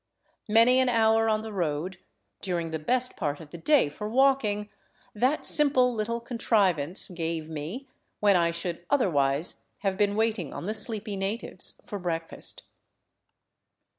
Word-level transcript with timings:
Many 0.49 0.79
an 0.79 0.89
hour 0.89 1.29
on 1.29 1.43
the 1.43 1.53
road, 1.53 1.99
during 2.41 2.71
the 2.71 2.79
best 2.79 3.15
part 3.15 3.39
of 3.39 3.51
the 3.51 3.57
day 3.59 3.87
for 3.87 4.09
walking, 4.09 4.69
that 5.13 5.45
simple 5.45 5.93
little 5.93 6.19
contrivance 6.19 7.07
gave 7.09 7.47
me, 7.47 7.87
when 8.19 8.35
I 8.35 8.49
should 8.49 8.83
otherwise 8.89 9.61
have 9.81 9.97
been 9.97 10.15
waiting 10.15 10.53
on 10.55 10.65
the 10.65 10.73
sleepy 10.73 11.15
natives 11.15 11.79
for 11.85 11.99
breakfast. 11.99 12.63